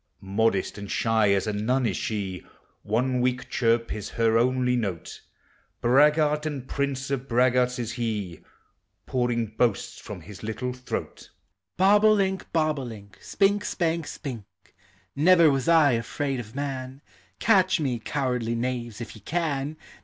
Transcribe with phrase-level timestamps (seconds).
[0.19, 2.43] Modest and shy as a nun is she,
[2.81, 5.21] One weak chirp is her only note,
[5.79, 8.39] Braggart and prince of braggarts is he,
[9.05, 11.29] Pouring boasts from his little throat:
[11.77, 14.43] Bob o' link, bob o' link, Spink, spank, spink;
[15.15, 17.03] Never was I afraid of man;
[17.37, 19.77] Catch me, cowardly knaves, if you can.